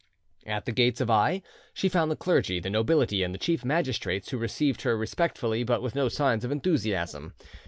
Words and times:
At 0.47 0.65
the 0.65 0.71
gates 0.71 0.99
of 0.99 1.11
Aix 1.11 1.47
she 1.75 1.87
found 1.87 2.09
the 2.09 2.15
clergy, 2.15 2.59
the 2.59 2.71
nobility, 2.71 3.21
and 3.21 3.35
the 3.35 3.37
chief 3.37 3.63
magistrates, 3.63 4.29
who 4.29 4.37
received 4.39 4.81
her 4.81 4.97
respectfully 4.97 5.63
but 5.63 5.83
with 5.83 5.93
no 5.93 6.09
signs 6.09 6.43
of 6.43 6.51
enthusiasm. 6.51 7.35